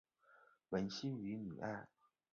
[0.69, 1.87] 蒙希于米埃。